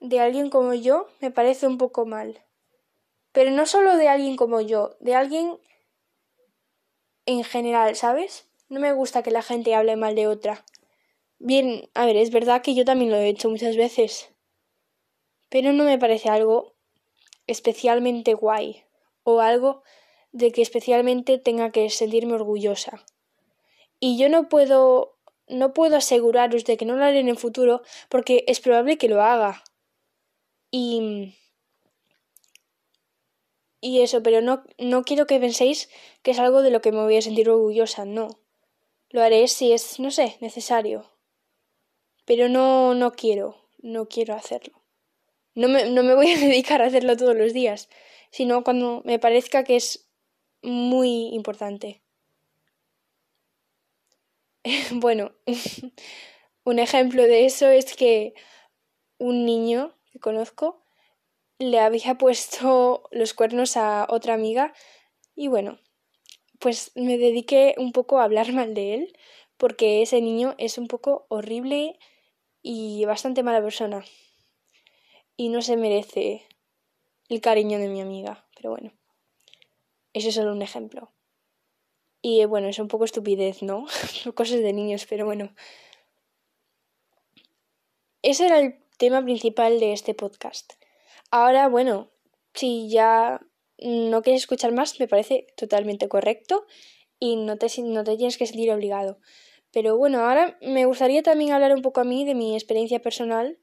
de 0.00 0.20
alguien 0.20 0.50
como 0.50 0.74
yo, 0.74 1.08
me 1.20 1.30
parece 1.30 1.66
un 1.66 1.78
poco 1.78 2.06
mal. 2.06 2.42
Pero 3.32 3.50
no 3.50 3.66
solo 3.66 3.96
de 3.96 4.08
alguien 4.08 4.36
como 4.36 4.60
yo, 4.60 4.96
de 5.00 5.14
alguien 5.14 5.58
en 7.26 7.44
general, 7.44 7.96
¿sabes? 7.96 8.48
No 8.68 8.80
me 8.80 8.92
gusta 8.92 9.22
que 9.22 9.30
la 9.30 9.42
gente 9.42 9.74
hable 9.74 9.96
mal 9.96 10.14
de 10.14 10.26
otra. 10.26 10.64
Bien, 11.38 11.88
a 11.94 12.06
ver, 12.06 12.16
es 12.16 12.30
verdad 12.30 12.62
que 12.62 12.74
yo 12.74 12.84
también 12.84 13.10
lo 13.10 13.16
he 13.18 13.28
hecho 13.28 13.50
muchas 13.50 13.76
veces, 13.76 14.30
pero 15.50 15.72
no 15.72 15.84
me 15.84 15.98
parece 15.98 16.28
algo 16.28 16.74
especialmente 17.46 18.34
guay 18.34 18.84
o 19.22 19.40
algo 19.40 19.82
de 20.32 20.52
que 20.52 20.62
especialmente 20.62 21.38
tenga 21.38 21.70
que 21.72 21.90
sentirme 21.90 22.34
orgullosa. 22.34 23.04
Y 24.00 24.18
yo 24.18 24.28
no 24.28 24.48
puedo 24.48 25.16
no 25.48 25.72
puedo 25.74 25.96
aseguraros 25.96 26.64
de 26.64 26.76
que 26.76 26.86
no 26.86 26.96
lo 26.96 27.04
haré 27.04 27.20
en 27.20 27.28
el 27.28 27.38
futuro 27.38 27.82
porque 28.08 28.44
es 28.48 28.60
probable 28.60 28.98
que 28.98 29.08
lo 29.08 29.22
haga. 29.22 29.62
Y 30.70 31.34
y 33.80 34.00
eso, 34.00 34.22
pero 34.22 34.40
no 34.40 34.64
no 34.78 35.04
quiero 35.04 35.26
que 35.26 35.40
penséis 35.40 35.88
que 36.22 36.32
es 36.32 36.38
algo 36.38 36.62
de 36.62 36.70
lo 36.70 36.80
que 36.80 36.92
me 36.92 37.02
voy 37.02 37.16
a 37.16 37.22
sentir 37.22 37.48
orgullosa, 37.50 38.04
no. 38.04 38.28
Lo 39.10 39.22
haré 39.22 39.48
si 39.48 39.72
es, 39.72 40.00
no 40.00 40.10
sé, 40.10 40.36
necesario 40.40 41.15
pero 42.26 42.48
no, 42.48 42.94
no 42.94 43.12
quiero, 43.12 43.56
no 43.78 44.08
quiero 44.08 44.34
hacerlo. 44.34 44.82
No 45.54 45.68
me, 45.68 45.88
no 45.88 46.02
me 46.02 46.14
voy 46.14 46.30
a 46.30 46.38
dedicar 46.38 46.82
a 46.82 46.86
hacerlo 46.86 47.16
todos 47.16 47.34
los 47.34 47.54
días, 47.54 47.88
sino 48.30 48.62
cuando 48.62 49.00
me 49.04 49.18
parezca 49.18 49.64
que 49.64 49.76
es 49.76 50.06
muy 50.62 51.28
importante. 51.32 52.02
bueno, 54.90 55.32
un 56.64 56.78
ejemplo 56.78 57.22
de 57.22 57.46
eso 57.46 57.68
es 57.68 57.94
que 57.94 58.34
un 59.18 59.46
niño 59.46 59.94
que 60.12 60.18
conozco 60.18 60.82
le 61.58 61.80
había 61.80 62.16
puesto 62.18 63.08
los 63.12 63.32
cuernos 63.32 63.76
a 63.76 64.06
otra 64.10 64.34
amiga 64.34 64.74
y 65.34 65.48
bueno, 65.48 65.78
pues 66.58 66.92
me 66.94 67.16
dediqué 67.16 67.74
un 67.78 67.92
poco 67.92 68.18
a 68.18 68.24
hablar 68.24 68.52
mal 68.52 68.74
de 68.74 68.94
él 68.94 69.18
porque 69.56 70.02
ese 70.02 70.20
niño 70.20 70.54
es 70.58 70.76
un 70.78 70.88
poco 70.88 71.26
horrible 71.28 71.98
y 72.68 73.04
bastante 73.04 73.44
mala 73.44 73.62
persona. 73.62 74.04
Y 75.36 75.50
no 75.50 75.62
se 75.62 75.76
merece 75.76 76.48
el 77.28 77.40
cariño 77.40 77.78
de 77.78 77.86
mi 77.86 78.00
amiga. 78.00 78.44
Pero 78.56 78.70
bueno, 78.70 78.92
eso 80.12 80.30
es 80.30 80.34
solo 80.34 80.50
un 80.50 80.62
ejemplo. 80.62 81.12
Y 82.22 82.40
eh, 82.40 82.46
bueno, 82.46 82.66
es 82.66 82.80
un 82.80 82.88
poco 82.88 83.04
estupidez, 83.04 83.62
¿no? 83.62 83.86
Cosas 84.34 84.62
de 84.62 84.72
niños, 84.72 85.06
pero 85.08 85.24
bueno. 85.24 85.54
Ese 88.22 88.46
era 88.46 88.58
el 88.58 88.82
tema 88.98 89.22
principal 89.22 89.78
de 89.78 89.92
este 89.92 90.14
podcast. 90.14 90.72
Ahora, 91.30 91.68
bueno, 91.68 92.10
si 92.52 92.88
ya 92.88 93.46
no 93.78 94.22
quieres 94.22 94.42
escuchar 94.42 94.72
más, 94.72 94.98
me 94.98 95.06
parece 95.06 95.46
totalmente 95.56 96.08
correcto 96.08 96.66
y 97.20 97.36
no 97.36 97.58
te, 97.58 97.68
no 97.82 98.02
te 98.02 98.16
tienes 98.16 98.36
que 98.36 98.46
sentir 98.48 98.72
obligado. 98.72 99.20
Pero 99.76 99.98
bueno, 99.98 100.20
ahora 100.20 100.56
me 100.62 100.86
gustaría 100.86 101.22
también 101.22 101.52
hablar 101.52 101.74
un 101.74 101.82
poco 101.82 102.00
a 102.00 102.04
mí 102.04 102.24
de 102.24 102.34
mi 102.34 102.54
experiencia 102.54 103.02
personal, 103.02 103.58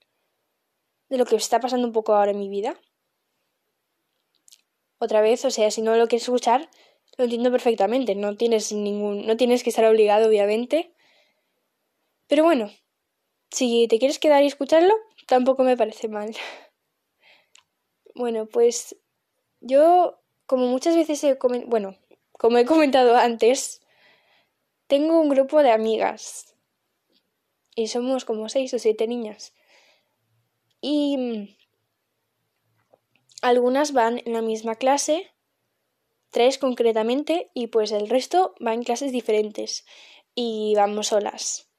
de 1.09 1.17
lo 1.17 1.25
que 1.25 1.35
está 1.35 1.59
pasando 1.59 1.87
un 1.87 1.91
poco 1.91 2.13
ahora 2.13 2.29
en 2.29 2.37
mi 2.37 2.49
vida. 2.49 2.79
Otra 4.99 5.21
vez, 5.21 5.43
o 5.43 5.49
sea, 5.49 5.71
si 5.71 5.81
no 5.81 5.95
lo 5.95 6.07
quieres 6.07 6.25
escuchar, 6.25 6.69
lo 7.17 7.23
entiendo 7.23 7.49
perfectamente, 7.49 8.13
no 8.13 8.37
tienes 8.37 8.71
ningún 8.71 9.25
no 9.25 9.37
tienes 9.37 9.63
que 9.63 9.71
estar 9.71 9.85
obligado 9.85 10.27
obviamente. 10.27 10.93
Pero 12.27 12.43
bueno, 12.43 12.69
si 13.49 13.87
te 13.87 13.97
quieres 13.97 14.19
quedar 14.19 14.43
y 14.43 14.47
escucharlo, 14.47 14.93
tampoco 15.25 15.63
me 15.63 15.77
parece 15.77 16.09
mal. 16.09 16.35
bueno, 18.13 18.45
pues 18.45 18.95
yo 19.61 20.21
como 20.45 20.67
muchas 20.67 20.95
veces 20.95 21.23
he 21.23 21.39
bueno, 21.65 21.97
como 22.33 22.59
he 22.59 22.65
comentado 22.65 23.15
antes, 23.17 23.82
tengo 24.93 25.19
un 25.19 25.27
grupo 25.27 25.63
de 25.63 25.71
amigas 25.71 26.53
y 27.73 27.87
somos 27.87 28.25
como 28.25 28.47
seis 28.47 28.75
o 28.75 28.77
siete 28.77 29.07
niñas. 29.07 29.55
Y 30.81 31.17
mm, 31.17 31.55
algunas 33.41 33.91
van 33.91 34.21
en 34.23 34.33
la 34.33 34.43
misma 34.43 34.75
clase, 34.75 35.31
tres 36.29 36.59
concretamente, 36.59 37.49
y 37.55 37.67
pues 37.73 37.91
el 37.91 38.07
resto 38.07 38.53
va 38.63 38.75
en 38.75 38.83
clases 38.83 39.11
diferentes. 39.11 39.83
y 40.35 40.73
vamos 40.75 41.07
solas. 41.07 41.71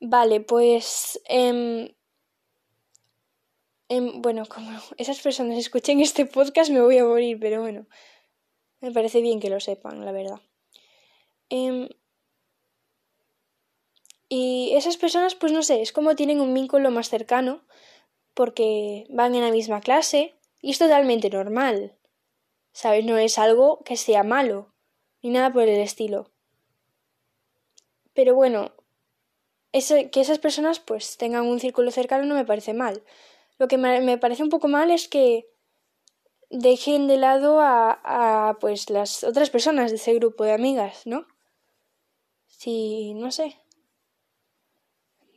Vale, 0.00 0.40
pues... 0.40 1.20
Em, 1.26 1.94
em, 3.88 4.20
bueno, 4.20 4.46
como 4.46 4.68
esas 4.96 5.20
personas 5.20 5.58
escuchen 5.58 6.00
este 6.00 6.26
podcast 6.26 6.72
me 6.72 6.80
voy 6.80 6.98
a 6.98 7.04
morir, 7.04 7.38
pero 7.38 7.60
bueno, 7.60 7.86
me 8.80 8.90
parece 8.90 9.20
bien 9.20 9.38
que 9.38 9.50
lo 9.50 9.60
sepan, 9.60 10.04
la 10.04 10.10
verdad. 10.10 10.40
Em, 11.50 11.88
y 14.32 14.70
esas 14.76 14.96
personas, 14.96 15.34
pues 15.34 15.50
no 15.50 15.64
sé, 15.64 15.82
es 15.82 15.90
como 15.90 16.14
tienen 16.14 16.40
un 16.40 16.54
vínculo 16.54 16.92
más 16.92 17.08
cercano, 17.08 17.64
porque 18.32 19.04
van 19.10 19.34
en 19.34 19.42
la 19.42 19.50
misma 19.50 19.80
clase, 19.80 20.36
y 20.62 20.70
es 20.70 20.78
totalmente 20.78 21.28
normal. 21.30 21.96
¿Sabes? 22.72 23.04
No 23.04 23.18
es 23.18 23.38
algo 23.38 23.82
que 23.84 23.96
sea 23.96 24.22
malo, 24.22 24.72
ni 25.20 25.30
nada 25.30 25.52
por 25.52 25.64
el 25.64 25.80
estilo. 25.80 26.30
Pero 28.14 28.36
bueno, 28.36 28.72
que 29.72 30.20
esas 30.20 30.38
personas 30.38 30.78
pues 30.78 31.16
tengan 31.16 31.48
un 31.48 31.58
círculo 31.58 31.90
cercano 31.90 32.24
no 32.24 32.36
me 32.36 32.44
parece 32.44 32.72
mal. 32.72 33.02
Lo 33.58 33.66
que 33.66 33.78
me, 33.78 34.16
parece 34.18 34.44
un 34.44 34.48
poco 34.48 34.68
mal 34.68 34.92
es 34.92 35.08
que 35.08 35.50
dejen 36.50 37.08
de 37.08 37.16
lado 37.16 37.60
a, 37.60 38.00
a 38.04 38.58
pues 38.60 38.90
las 38.90 39.24
otras 39.24 39.50
personas 39.50 39.90
de 39.90 39.96
ese 39.96 40.14
grupo 40.14 40.44
de 40.44 40.52
amigas, 40.52 41.04
¿no? 41.04 41.26
Si, 42.46 43.14
no 43.14 43.32
sé. 43.32 43.56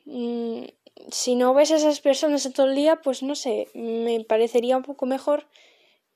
Mm, 0.05 0.65
si 1.11 1.35
no 1.35 1.53
ves 1.53 1.71
a 1.71 1.77
esas 1.77 2.01
personas 2.01 2.49
todo 2.53 2.67
el 2.67 2.75
día, 2.75 3.01
pues 3.01 3.23
no 3.23 3.35
sé, 3.35 3.69
me 3.73 4.23
parecería 4.23 4.77
un 4.77 4.83
poco 4.83 5.05
mejor 5.05 5.47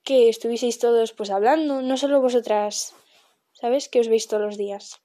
que 0.03 0.29
estuvieseis 0.29 0.79
todos 0.79 1.13
pues 1.13 1.29
hablando, 1.29 1.81
no 1.81 1.97
solo 1.97 2.21
vosotras, 2.21 2.95
¿sabes? 3.53 3.89
Que 3.89 3.99
os 3.99 4.07
veis 4.07 4.27
todos 4.27 4.43
los 4.43 4.57
días 4.57 5.01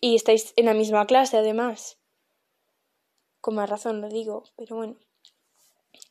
y 0.00 0.16
estáis 0.16 0.52
en 0.56 0.66
la 0.66 0.74
misma 0.74 1.06
clase 1.06 1.36
además. 1.36 1.98
Con 3.40 3.54
más 3.54 3.68
razón 3.68 4.00
lo 4.00 4.08
digo, 4.08 4.44
pero 4.56 4.76
bueno. 4.76 4.96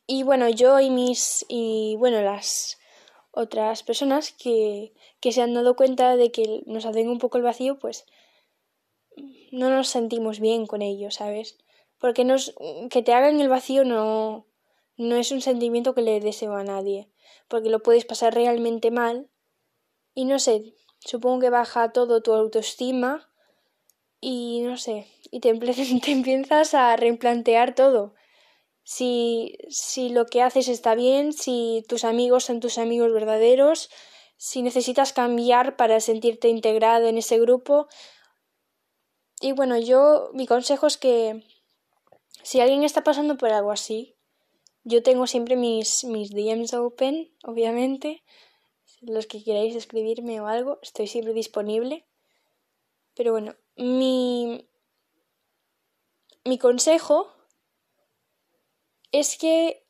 Y 0.06 0.22
bueno, 0.22 0.48
yo 0.48 0.80
y 0.80 0.90
mis 0.90 1.44
y 1.48 1.96
bueno, 1.98 2.20
las 2.22 2.78
otras 3.32 3.82
personas 3.82 4.32
que, 4.32 4.92
que 5.20 5.32
se 5.32 5.42
han 5.42 5.54
dado 5.54 5.76
cuenta 5.76 6.16
de 6.16 6.32
que 6.32 6.62
nos 6.66 6.84
hacen 6.84 7.08
un 7.08 7.18
poco 7.18 7.38
el 7.38 7.44
vacío, 7.44 7.78
pues 7.78 8.06
no 9.52 9.70
nos 9.70 9.88
sentimos 9.88 10.40
bien 10.40 10.66
con 10.66 10.82
ellos, 10.82 11.14
¿sabes? 11.14 11.58
Porque 12.00 12.24
nos, 12.24 12.54
que 12.90 13.02
te 13.02 13.12
hagan 13.12 13.40
el 13.40 13.48
vacío 13.48 13.84
no, 13.84 14.46
no 14.96 15.16
es 15.16 15.30
un 15.30 15.40
sentimiento 15.40 15.94
que 15.94 16.02
le 16.02 16.20
deseo 16.20 16.54
a 16.54 16.64
nadie, 16.64 17.08
porque 17.48 17.70
lo 17.70 17.82
puedes 17.82 18.04
pasar 18.04 18.34
realmente 18.34 18.90
mal 18.90 19.30
y 20.14 20.24
no 20.24 20.38
sé, 20.38 20.74
supongo 20.98 21.40
que 21.40 21.50
baja 21.50 21.92
todo 21.92 22.22
tu 22.22 22.32
autoestima 22.32 23.30
y 24.20 24.60
no 24.62 24.76
sé, 24.76 25.06
y 25.30 25.40
te, 25.40 25.54
te 26.04 26.10
empiezas 26.10 26.74
a 26.74 26.96
replantear 26.96 27.74
todo. 27.74 28.14
Si, 28.82 29.56
si 29.68 30.08
lo 30.08 30.26
que 30.26 30.42
haces 30.42 30.68
está 30.68 30.94
bien, 30.94 31.32
si 31.32 31.84
tus 31.88 32.04
amigos 32.04 32.44
son 32.44 32.60
tus 32.60 32.76
amigos 32.76 33.12
verdaderos, 33.12 33.90
si 34.36 34.62
necesitas 34.62 35.12
cambiar 35.12 35.76
para 35.76 36.00
sentirte 36.00 36.48
integrado 36.48 37.06
en 37.06 37.18
ese 37.18 37.38
grupo. 37.38 37.88
Y 39.40 39.52
bueno, 39.52 39.78
yo 39.78 40.30
mi 40.32 40.46
consejo 40.46 40.86
es 40.86 40.96
que 40.96 41.44
si 42.42 42.60
alguien 42.60 42.84
está 42.84 43.02
pasando 43.02 43.36
por 43.36 43.50
algo 43.50 43.72
así, 43.72 44.16
yo 44.84 45.02
tengo 45.02 45.26
siempre 45.26 45.56
mis, 45.56 46.04
mis 46.04 46.30
DMs 46.30 46.74
open, 46.74 47.32
obviamente. 47.44 48.22
Los 49.00 49.26
que 49.26 49.42
queráis 49.42 49.74
escribirme 49.76 50.40
o 50.40 50.46
algo, 50.46 50.78
estoy 50.82 51.06
siempre 51.06 51.32
disponible. 51.32 52.06
Pero 53.14 53.32
bueno, 53.32 53.56
mi, 53.76 54.68
mi 56.44 56.58
consejo 56.58 57.32
es 59.12 59.36
que 59.36 59.86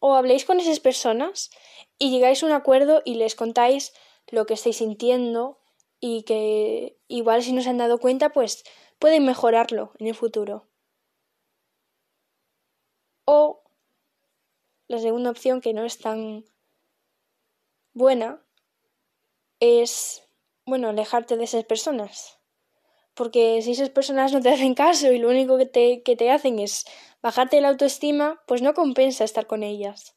o 0.00 0.14
habléis 0.14 0.44
con 0.44 0.58
esas 0.58 0.80
personas 0.80 1.50
y 1.98 2.10
llegáis 2.10 2.42
a 2.42 2.46
un 2.46 2.52
acuerdo 2.52 3.02
y 3.04 3.14
les 3.14 3.34
contáis 3.34 3.92
lo 4.28 4.46
que 4.46 4.54
estáis 4.54 4.78
sintiendo 4.78 5.60
y 6.00 6.22
que 6.22 6.98
igual 7.06 7.42
si 7.42 7.52
no 7.52 7.60
se 7.60 7.68
han 7.68 7.78
dado 7.78 7.98
cuenta 7.98 8.30
pues 8.30 8.64
pueden 8.98 9.26
mejorarlo 9.26 9.92
en 9.98 10.06
el 10.08 10.14
futuro. 10.14 10.69
O 13.32 13.62
la 14.88 14.98
segunda 14.98 15.30
opción 15.30 15.60
que 15.60 15.72
no 15.72 15.84
es 15.84 15.98
tan 15.98 16.44
buena 17.92 18.44
es 19.60 20.22
bueno 20.64 20.88
alejarte 20.88 21.36
de 21.36 21.44
esas 21.44 21.64
personas 21.64 22.40
porque 23.14 23.60
si 23.60 23.72
esas 23.72 23.90
personas 23.90 24.32
no 24.32 24.40
te 24.40 24.48
hacen 24.54 24.74
caso 24.74 25.12
y 25.12 25.18
lo 25.18 25.28
único 25.28 25.58
que 25.58 25.66
te, 25.66 26.02
que 26.02 26.16
te 26.16 26.30
hacen 26.30 26.58
es 26.58 26.86
bajarte 27.20 27.60
la 27.60 27.68
autoestima, 27.68 28.42
pues 28.46 28.62
no 28.62 28.72
compensa 28.72 29.24
estar 29.24 29.46
con 29.46 29.62
ellas, 29.62 30.16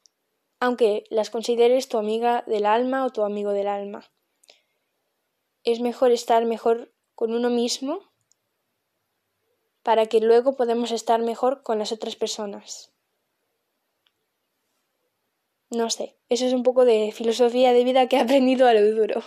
aunque 0.61 1.03
las 1.09 1.29
consideres 1.29 1.89
tu 1.89 1.97
amiga 1.97 2.45
del 2.47 2.65
alma 2.65 3.05
o 3.05 3.09
tu 3.09 3.23
amigo 3.23 3.51
del 3.51 3.67
alma. 3.67 4.09
Es 5.65 5.81
mejor 5.81 6.11
estar 6.11 6.45
mejor 6.45 6.93
con 7.13 7.33
uno 7.33 7.49
mismo 7.49 7.99
para 9.81 10.05
que 10.05 10.21
luego 10.21 10.55
podamos 10.55 10.91
estar 10.91 11.21
mejor 11.21 11.61
con 11.61 11.79
las 11.79 11.91
otras 11.91 12.15
personas. 12.15 12.92
No 15.73 15.89
sé, 15.89 16.15
eso 16.29 16.45
es 16.45 16.53
un 16.53 16.61
poco 16.61 16.85
de 16.85 17.11
filosofía 17.11 17.73
de 17.73 17.83
vida 17.83 18.07
que 18.07 18.17
he 18.17 18.21
aprendido 18.21 18.67
a 18.67 18.73
lo 18.73 18.95
duro. 18.95 19.23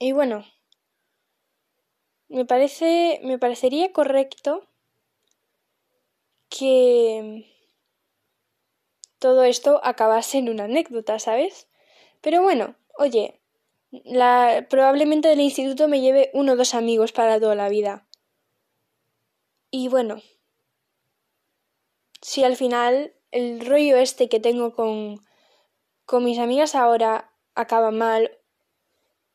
Y 0.00 0.10
bueno, 0.12 0.44
me 2.28 2.44
parece, 2.44 3.20
me 3.22 3.38
parecería 3.38 3.92
correcto 3.92 4.66
que 6.48 7.46
todo 9.20 9.44
esto 9.44 9.80
acabase 9.84 10.38
en 10.38 10.48
una 10.48 10.64
anécdota, 10.64 11.20
¿sabes? 11.20 11.68
Pero 12.20 12.42
bueno, 12.42 12.74
oye, 12.98 13.40
la, 13.90 14.66
probablemente 14.68 15.28
del 15.28 15.40
instituto 15.40 15.86
me 15.86 16.00
lleve 16.00 16.30
uno 16.32 16.52
o 16.52 16.56
dos 16.56 16.74
amigos 16.74 17.12
para 17.12 17.38
toda 17.38 17.54
la 17.54 17.68
vida. 17.68 18.08
Y 19.70 19.86
bueno, 19.88 20.20
si 22.20 22.42
al 22.42 22.56
final 22.56 23.14
el 23.30 23.64
rollo 23.64 23.96
este 23.96 24.28
que 24.28 24.40
tengo 24.40 24.74
con, 24.74 25.24
con 26.04 26.24
mis 26.24 26.38
amigas 26.38 26.74
ahora 26.74 27.30
acaba 27.54 27.90
mal 27.90 28.30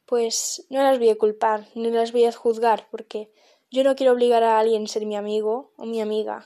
pues 0.06 0.66
no 0.70 0.84
las 0.84 1.00
voy 1.00 1.10
a 1.10 1.18
culpar, 1.18 1.68
ni 1.74 1.90
las 1.90 2.12
voy 2.12 2.26
a 2.26 2.32
juzgar, 2.32 2.88
porque 2.92 3.32
yo 3.72 3.84
no 3.84 3.96
quiero 3.96 4.14
obligar 4.14 4.44
a 4.44 4.60
alguien 4.60 4.84
a 4.84 4.88
ser 4.88 5.06
mi 5.06 5.16
amigo 5.16 5.74
o 5.78 5.86
mi 5.86 6.00
amiga. 6.00 6.46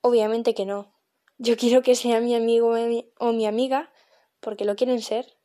Obviamente 0.00 0.54
que 0.54 0.64
no. 0.64 0.92
Yo 1.38 1.56
quiero 1.56 1.82
que 1.82 1.96
sea 1.96 2.20
mi 2.20 2.34
amigo 2.34 2.72
o 3.18 3.32
mi 3.32 3.46
amiga 3.46 3.90
porque 4.40 4.64
lo 4.64 4.76
quieren 4.76 5.02
ser, 5.02 5.36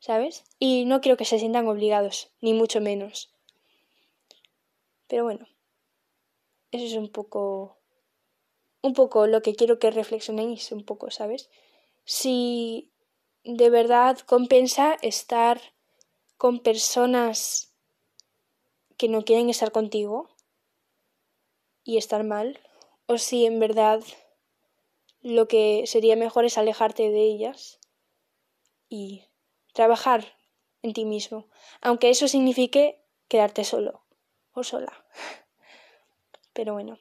¿sabes? 0.00 0.44
Y 0.58 0.84
no 0.84 1.00
quiero 1.00 1.16
que 1.16 1.24
se 1.24 1.38
sientan 1.38 1.68
obligados, 1.68 2.30
ni 2.40 2.52
mucho 2.52 2.80
menos. 2.80 3.32
Pero 5.06 5.24
bueno, 5.24 5.46
eso 6.70 6.84
es 6.84 6.94
un 6.94 7.08
poco 7.08 7.81
un 8.82 8.94
poco 8.94 9.26
lo 9.26 9.42
que 9.42 9.54
quiero 9.54 9.78
que 9.78 9.90
reflexionéis 9.90 10.72
un 10.72 10.84
poco, 10.84 11.10
¿sabes? 11.10 11.48
Si 12.04 12.92
de 13.44 13.70
verdad 13.70 14.18
compensa 14.18 14.96
estar 15.02 15.60
con 16.36 16.60
personas 16.60 17.72
que 18.96 19.08
no 19.08 19.24
quieren 19.24 19.48
estar 19.48 19.72
contigo 19.72 20.28
y 21.84 21.96
estar 21.96 22.24
mal, 22.24 22.60
o 23.06 23.18
si 23.18 23.46
en 23.46 23.60
verdad 23.60 24.02
lo 25.20 25.46
que 25.46 25.84
sería 25.86 26.16
mejor 26.16 26.44
es 26.44 26.58
alejarte 26.58 27.10
de 27.10 27.22
ellas 27.22 27.78
y 28.88 29.24
trabajar 29.72 30.36
en 30.82 30.92
ti 30.92 31.04
mismo, 31.04 31.46
aunque 31.80 32.10
eso 32.10 32.26
signifique 32.26 33.04
quedarte 33.28 33.64
solo 33.64 34.04
o 34.52 34.64
sola. 34.64 34.92
Pero 36.52 36.74
bueno. 36.74 36.98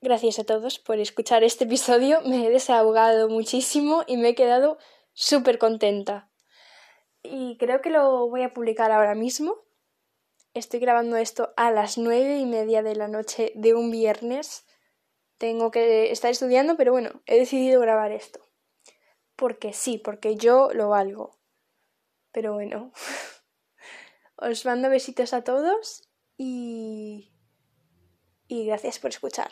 Gracias 0.00 0.38
a 0.38 0.44
todos 0.44 0.78
por 0.78 0.98
escuchar 0.98 1.44
este 1.44 1.64
episodio. 1.64 2.20
Me 2.26 2.46
he 2.46 2.50
desahogado 2.50 3.28
muchísimo 3.28 4.04
y 4.06 4.16
me 4.16 4.30
he 4.30 4.34
quedado 4.34 4.78
súper 5.12 5.58
contenta 5.58 6.30
y 7.30 7.56
creo 7.58 7.80
que 7.80 7.90
lo 7.90 8.28
voy 8.28 8.42
a 8.42 8.52
publicar 8.52 8.90
ahora 8.90 9.14
mismo. 9.14 9.64
Estoy 10.54 10.80
grabando 10.80 11.16
esto 11.16 11.52
a 11.56 11.70
las 11.70 11.98
nueve 11.98 12.38
y 12.38 12.46
media 12.46 12.82
de 12.82 12.96
la 12.96 13.08
noche 13.08 13.52
de 13.54 13.74
un 13.74 13.90
viernes. 13.90 14.64
Tengo 15.38 15.70
que 15.70 16.10
estar 16.12 16.30
estudiando, 16.30 16.76
pero 16.76 16.92
bueno, 16.92 17.22
he 17.26 17.38
decidido 17.38 17.80
grabar 17.80 18.12
esto. 18.12 18.40
Porque 19.36 19.72
sí, 19.74 19.98
porque 19.98 20.36
yo 20.36 20.70
lo 20.72 20.88
valgo. 20.88 21.38
Pero 22.32 22.54
bueno, 22.54 22.92
os 24.36 24.64
mando 24.64 24.88
besitos 24.88 25.34
a 25.34 25.44
todos 25.44 26.08
y... 26.38 27.34
y 28.48 28.66
gracias 28.66 28.98
por 28.98 29.10
escuchar. 29.10 29.50